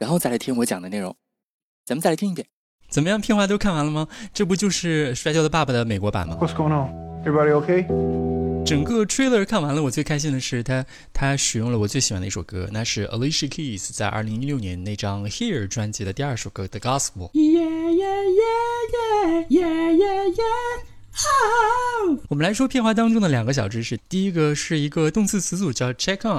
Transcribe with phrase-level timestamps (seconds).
[0.00, 1.14] 然后再来听我讲的内容。
[1.84, 2.46] 咱们再来听一遍，
[2.88, 3.20] 怎么样？
[3.20, 4.08] 片花都看完了吗？
[4.32, 6.90] 这不就是《摔跤的爸爸》的美国版吗？What's going on?
[7.24, 7.86] Everybody okay?
[8.64, 17.30] 整个 trailer 看完了，我最开心的是他他使用了我最喜欢的一首歌，那是 Alicia Keys 在二零一六年那张 Here 专辑的第二首歌 The Gospel。
[17.32, 20.80] Yeah yeah yeah yeah yeah yeah yeah。
[21.12, 21.28] 好，
[22.28, 23.98] 我们来说片花当中的两个小知识。
[24.08, 26.38] 第一个是一个动词词组叫 check on，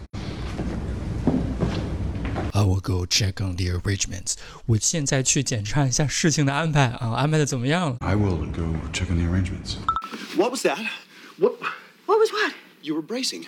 [2.60, 4.34] I will go check on the arrangements.
[4.66, 7.96] 我现在去检查一下事情的安排啊，安排的怎么样了？
[8.00, 9.76] I will go check on the arrangements.
[10.36, 10.78] What was that?
[11.38, 11.54] What?
[12.06, 12.54] What was what?
[12.82, 13.44] You were bracing.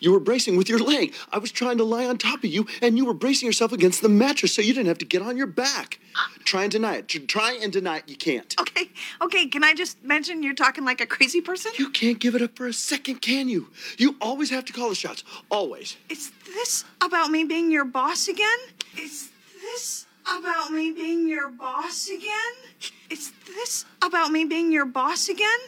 [0.00, 1.14] You were bracing with your leg.
[1.32, 4.02] I was trying to lie on top of you, and you were bracing yourself against
[4.02, 5.98] the mattress so you didn't have to get on your back.
[6.44, 7.08] Try and deny it.
[7.08, 8.08] Try and deny it.
[8.08, 8.54] You can't.
[8.60, 8.90] Okay,
[9.22, 9.46] okay.
[9.46, 11.72] Can I just mention you're talking like a crazy person?
[11.78, 13.68] You can't give it up for a second, can you?
[13.98, 15.22] You always have to call the shots.
[15.50, 15.96] Always.
[16.08, 18.58] Is this about me being your boss again?
[18.98, 22.90] Is this about me being your boss again?
[23.08, 25.58] Is this about me being your boss again?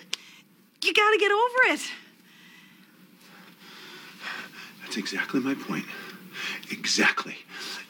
[0.83, 1.81] You gotta get over it.
[4.93, 5.87] That's exactly my point.
[6.71, 7.39] Exactly.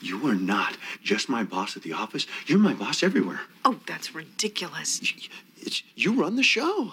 [0.00, 2.28] You are not just my boss at the office.
[2.46, 3.40] You're my boss everywhere.
[3.64, 5.00] Oh, that's ridiculous.
[5.60, 6.92] It's, you run the show.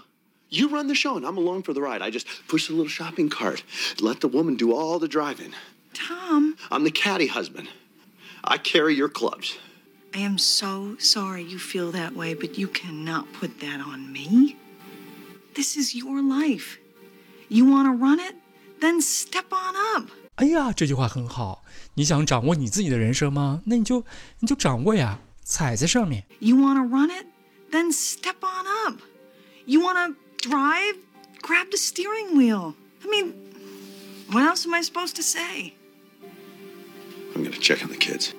[0.49, 2.01] You run the show, and I'm along for the ride.
[2.01, 3.61] I just push the little shopping cart,
[4.01, 5.53] let the woman do all the driving.
[5.93, 6.57] Tom.
[6.71, 7.69] I'm the caddy husband.
[8.43, 9.59] I carry your clubs.
[10.15, 14.57] I am so sorry you feel that way, but you cannot put that on me.
[15.53, 16.79] This is your life.
[17.47, 18.33] You want to run it?
[18.79, 20.09] Then step on up。
[20.35, 21.63] 哎呀，这句话很好。
[21.95, 23.61] 你想掌握你自己的人生吗？
[23.65, 24.05] 那你就
[24.39, 26.25] 你就掌握呀，踩在上面。
[26.39, 27.25] You wanna run it?
[27.71, 29.01] Then step on up.
[29.65, 30.95] You wanna drive?
[31.41, 32.73] Grab the steering wheel.
[33.03, 33.33] I mean,
[34.29, 35.73] what else am I supposed to say?
[37.35, 38.29] I'm gonna check on the kids.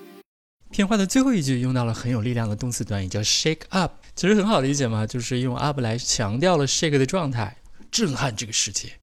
[0.71, 3.93] 片花的最后一句用到了很有力量的动词短语，叫 shake up。
[4.15, 7.57] 其实很好理解嘛，就是用 up 来强调了 shake 的状态，
[7.91, 9.00] 震撼这个世界。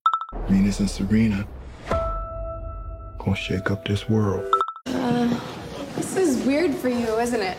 [0.48, 1.46] Venus and Serena
[3.18, 4.44] gonna shake up this world.
[4.86, 5.28] Uh,
[5.96, 7.56] this is weird for you, isn't it?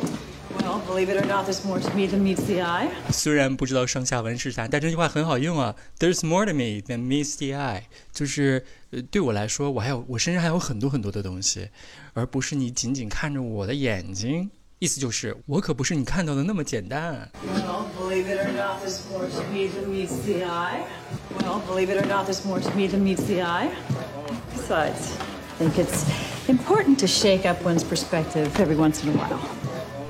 [0.60, 2.90] Well, believe it or not, there's more to me than meets the eye.
[3.10, 5.76] 虽然不知道上下文是啥，但这句话很好用啊。
[6.00, 11.70] There's more to me than meets the eye，就是呃对我来说，我还有我身上还有很多很多的东西，
[12.14, 14.52] 而不是你仅仅看着我的眼睛。
[14.80, 17.30] 意思就是，我可不是你看到的那么简单。
[17.56, 20.84] Well, believe it or not, there's more to me than meets the eye.
[21.40, 23.70] Well, believe it or not, there's more to me than meets the eye.
[24.56, 25.18] Besides,
[25.60, 26.04] I think it's
[26.48, 29.40] important to shake up one's perspective every once in a while.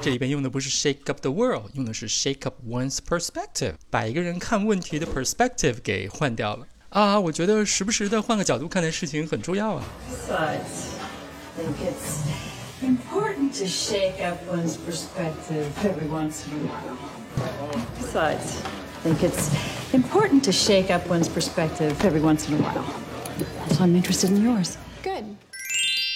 [0.02, 7.20] 这里边用的不是 shake up the world，用的是 shake up one's perspective，把一个人看问题的 perspective 给换掉了啊！
[7.20, 9.84] 我觉得时不时的换个角度看待事情很重要啊。
[10.12, 10.92] Besides,
[11.56, 12.26] I think it's
[12.82, 16.98] important to shake up one's perspective every once in a while.
[18.00, 18.64] Besides,
[19.06, 19.52] I think it's
[19.94, 22.84] important to shake up one's perspective every once in a while.
[23.70, 24.78] So I'm interested in yours.
[25.04, 25.24] Good.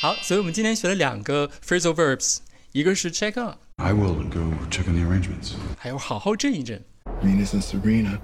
[0.02, 2.40] 好，所以我们今天学了两个 phrasal verbs，
[2.72, 5.54] 一个是 check on。I will go check on the arrangements.
[5.78, 6.84] 还有好好震一震。
[7.24, 8.20] Venus and Serena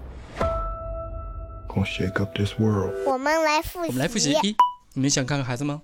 [1.67, 2.93] gonna shake up this world.
[3.05, 3.87] 我们来复习。
[3.87, 4.55] 我们来复习一，
[4.93, 5.81] 你们想看看孩子吗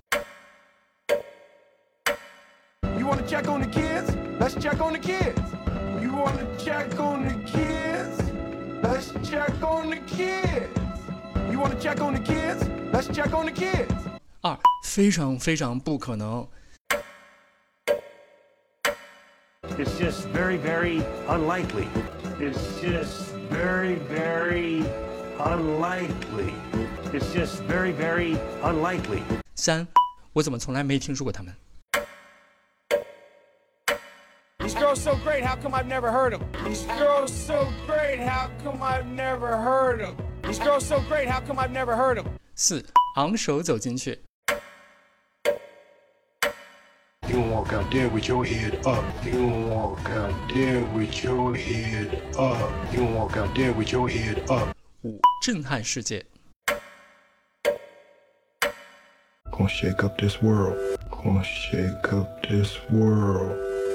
[3.30, 4.10] ？check on the kids?
[4.40, 5.40] Let's check on the kids.
[6.02, 8.20] You want to check on the kids?
[8.82, 10.68] Let's check on the kids.
[11.48, 12.68] You want to check on the kids?
[12.92, 13.94] Let's check on the kids.
[14.42, 16.44] 二，非常非常不可能。
[19.78, 21.86] It's just very, very unlikely.
[22.40, 24.84] It's just very, very
[25.38, 26.52] unlikely.
[27.12, 29.22] It's just very, very unlikely.
[29.54, 29.86] 三，
[30.32, 31.54] 我怎么从来没听说过他们？
[34.84, 36.42] girls so great, how come I've never heard them?
[36.64, 40.16] These girls so great, how come I've never heard them?
[40.42, 42.26] These girls so great, how come I've never heard them?
[42.54, 42.84] 四，
[43.16, 44.18] 昂首走进去。
[47.28, 49.04] You gonna walk out there with your head up.
[49.24, 52.70] You gonna walk out there with your head up.
[52.92, 54.74] You gonna walk out there with your head up.
[55.02, 56.26] 五，震撼世界。
[59.52, 60.76] Gonna shake up this world.
[61.10, 63.56] Gonna shake up this world.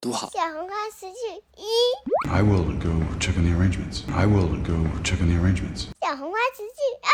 [0.00, 0.28] 读好。
[0.32, 1.16] 小红花词句
[1.56, 2.88] 一， I will go
[3.20, 4.02] check on the arrangements.
[4.12, 4.74] I will go
[5.04, 5.86] check on the arrangements.
[6.00, 7.08] 小红花词句二，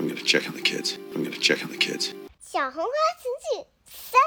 [0.00, 0.96] I'm gonna check on the kids.
[1.14, 2.12] I'm gonna check on the kids.
[2.40, 4.20] 小红花词句三，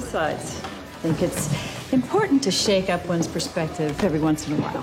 [0.00, 0.58] Besides,
[1.02, 1.48] I think it's
[1.92, 4.82] important to shake up one's perspective every once in a while.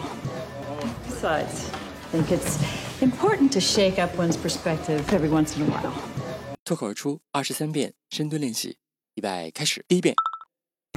[1.09, 1.69] Besides,
[2.13, 2.57] I think it's
[3.01, 5.93] important to shake up one's perspective every once in a while.
[6.63, 8.77] 脱口而出二十三遍深蹲练习，
[9.15, 9.83] 预备开始。
[9.87, 10.15] 第一遍，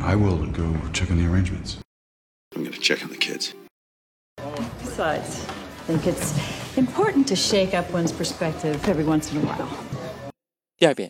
[0.02, 1.78] I will go check on the arrangements.
[2.56, 3.54] I'm going to check on the kids.
[4.80, 10.32] Besides, I think it's important to shake up one's perspective every once in a while.
[10.80, 11.10] Yeah, yeah.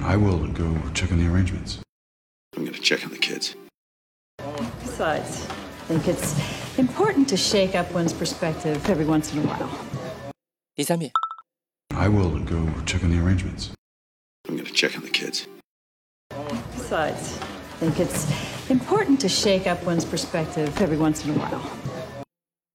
[0.00, 1.78] I will go check on the arrangements.
[2.56, 3.54] I'm going to check on the kids.
[4.82, 9.70] Besides, I think it's important to shake up one's perspective every once in a while.
[10.76, 10.90] Yes.
[11.92, 13.70] I will go check on the arrangements.
[14.48, 15.46] I'm going to check on the kids.
[16.74, 17.38] Besides,
[17.79, 18.25] I think it's
[18.69, 21.61] important to shake up one's perspective every once in a while.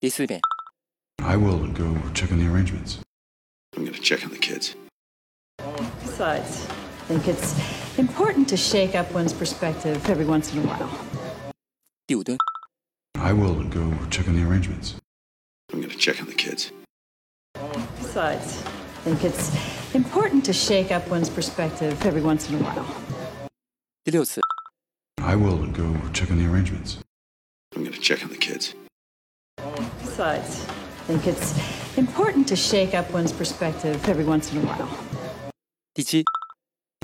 [0.00, 0.40] 第四遍，
[1.22, 2.98] I will go check on the arrangements.
[3.76, 4.75] I'm gonna check on the kids.
[6.02, 6.66] Besides,
[7.08, 7.54] I think it's
[7.98, 10.88] important to shake up one's perspective every once in a while.
[12.06, 12.37] 第五蹲，
[13.14, 14.96] I will go check on the arrangements.
[15.72, 16.72] I'm gonna check on the kids.
[18.00, 19.50] Besides, I think it's
[19.94, 22.84] important to shake up one's perspective every once in a while.
[24.02, 24.40] 第六次，
[25.25, 26.98] I will go check on the arrangements.
[27.76, 28.75] I'm gonna check on the kids.
[30.02, 31.54] Besides, I think it's
[31.96, 34.88] important to shake up one's perspective every once in a while.
[35.94, 36.25] 第七，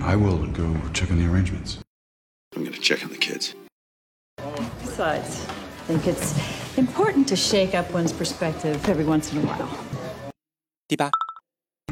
[0.02, 1.78] I will go check on the arrangements.
[2.56, 3.54] I'm gonna check on the kids.
[4.82, 6.34] Besides, I think it's
[6.78, 9.68] important to shake up one's perspective every once in a while.
[10.88, 11.10] 第八，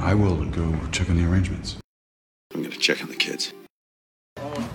[0.00, 1.76] I will go check on the arrangements.
[2.55, 3.52] I'm gonna check on the kids.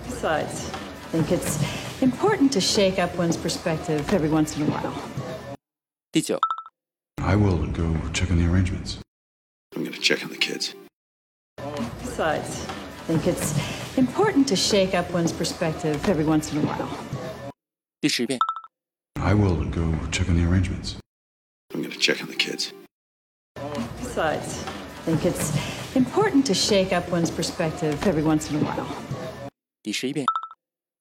[0.06, 0.70] Besides,
[1.12, 1.58] I think it's
[2.02, 4.92] important to shake up one's perspective every once in a while.
[6.12, 6.38] 第九，
[7.22, 8.98] I will go check on the arrangements.
[9.76, 10.74] I'm gonna check on the kids.
[12.02, 13.54] Besides, I think it's
[13.96, 16.88] important to shake up one's perspective every once in a while.
[18.00, 18.38] 第十遍，
[19.20, 20.96] I will go check on the arrangements.
[21.74, 22.72] I'm gonna check on the kids.
[24.00, 24.64] Besides,
[25.06, 25.52] I think it's
[25.94, 28.86] important to shake up one's perspective every once in a while.
[29.82, 30.26] 第十一遍，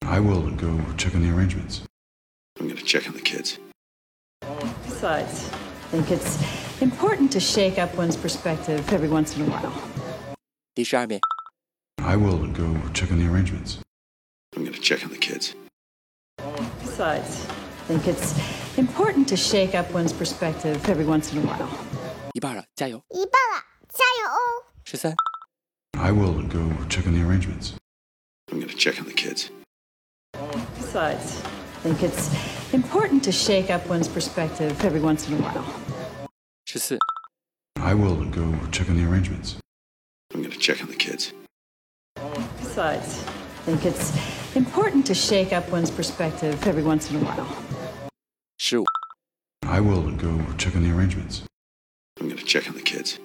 [0.04, 1.81] I will go check on the arrangements.
[2.60, 3.57] I'm gonna check on the kids.
[4.86, 6.38] Besides, I think it's
[6.81, 9.71] important to shake up one's perspective every once in a while.
[10.76, 11.21] 第十二遍，
[12.04, 13.78] I will go check on the arrangements.
[14.56, 15.54] I'm gonna check on the kids.
[16.81, 17.45] Besides,
[17.88, 18.33] I think it's
[18.78, 21.69] important to shake up one's perspective every once in a while.
[22.33, 23.02] 一半了，加油！
[23.09, 24.66] 一半了，加油哦！
[24.83, 25.14] 十三、
[25.97, 26.59] I will go
[26.90, 27.73] check on the arrangements.
[28.52, 29.49] I'm gonna check on the kids.
[30.94, 32.30] Besides, I think it's
[32.73, 35.66] important to shake up one's perspective every once in a while.
[36.66, 36.99] 十四、
[37.81, 39.57] I will go check on the arrangements.
[40.33, 41.33] I'm gonna check on the kids.
[42.59, 44.14] Besides, I think it's
[44.56, 47.47] important to shake up one's perspective every once in a while.
[48.57, 48.85] 十五、
[49.68, 51.44] I will go check on the arrangements.
[52.19, 53.19] I'm gonna check on the kids.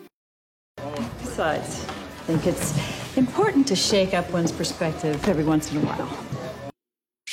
[1.20, 2.72] Besides, I think it's
[3.16, 6.08] important to shake up one's perspective every once in a while.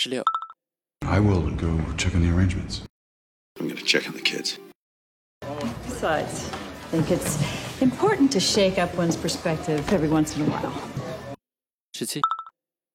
[0.07, 0.23] actually.
[1.03, 2.83] I will go check on the arrangements.
[3.59, 4.59] I'm going to check on the kids.
[5.85, 10.73] Besides, I think it's important to shake up one's perspective every once in a while.
[11.97, 12.21] Shitty.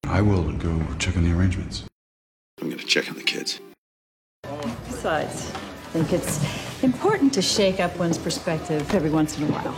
[0.05, 1.83] I will go check on the arrangements.
[2.61, 3.59] I'm going to check on the kids.
[4.87, 9.75] Besides, I think it's important to shake up one's perspective every once in a while.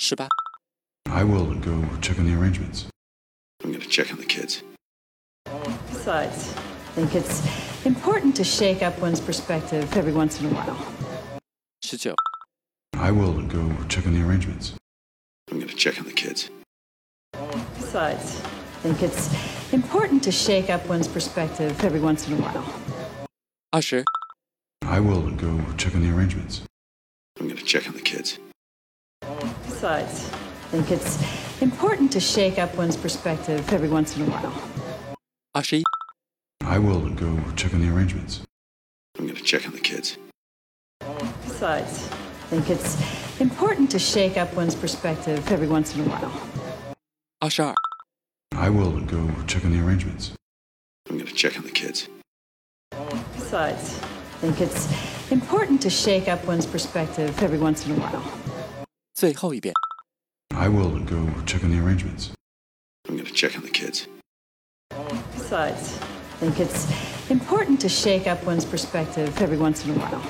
[0.00, 0.28] Shabbat.
[1.06, 2.86] I will go check on the arrangements.
[3.62, 4.62] I'm going to check on the kids
[6.06, 6.54] sides.
[6.54, 7.42] I think it's
[7.84, 10.78] important to shake up one's perspective every once in a while.
[12.94, 14.74] I will go check on the arrangements.
[15.50, 16.48] I'm going to check on the kids.
[17.74, 19.24] Besides, I think it's
[19.72, 22.66] important to shake up one's perspective every once in a while.
[23.72, 24.04] Usher.
[24.82, 26.62] I will go check on the arrangements.
[27.40, 28.38] I'm going to check on the kids.
[29.64, 31.18] Besides, I think it's
[31.60, 34.54] important to shake up one's perspective every once in a while.
[35.56, 35.82] Ashi.
[36.63, 38.41] I will go check on the arrangements.
[39.17, 40.17] I'm going to check on the kids.
[41.43, 42.95] Besides, I think it's
[43.41, 46.31] important to shake up one's perspective every once in a while.
[47.39, 47.73] 二十二、
[48.55, 50.33] I will go check on the arrangements.
[51.09, 52.07] I'm going to check on the kids.
[53.35, 54.87] Besides, I think it's
[55.31, 58.23] important to shake up one's perspective every once in a while.
[59.13, 59.73] 最后一遍。
[60.55, 62.31] I will go check on the arrangements.
[63.09, 64.07] I'm going to check on the kids.
[65.35, 65.99] Besides,
[66.38, 66.86] I think it's
[67.30, 70.20] important to shake up one's perspective every once in a while.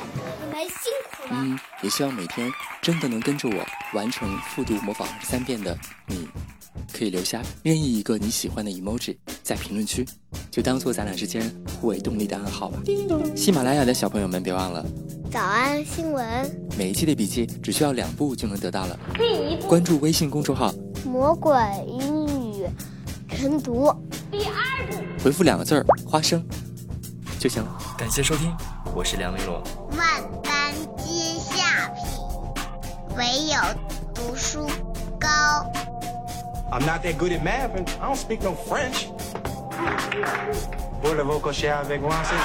[0.40, 1.30] 你们辛苦了。
[1.32, 2.48] 嗯，也希望每天
[2.80, 6.28] 真的能跟着我完成复读模仿二十三遍的你，
[6.96, 10.06] 可以留下任意一个你喜欢的 emoji 在评论区，
[10.48, 12.78] 就当做咱俩之间互为动力的暗号吧。
[13.34, 14.86] 喜马拉雅的小朋友们，别忘了
[15.32, 18.96] 早安新闻，每一期的笔记只需要两步就能得到了。
[19.18, 20.72] 第一步关注微信公众号，
[21.04, 21.52] 魔鬼
[21.88, 22.64] 英语
[23.28, 23.92] 晨读。
[24.30, 24.65] 第二步
[25.22, 26.44] 回复两个字儿“花生”
[27.38, 27.78] 就行了。
[27.96, 28.54] 感谢收听，
[28.94, 29.62] 我是梁丽罗。
[29.96, 32.04] 万般皆下品，
[33.16, 33.58] 唯有
[34.14, 34.66] 读书
[35.18, 35.28] 高。
[36.70, 39.06] I'm not that good at math, and I don't speak no French.
[41.02, 42.36] Voulez-vous coucher avec moi, c'est-